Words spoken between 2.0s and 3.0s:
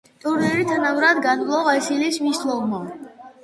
სმისლოვმა.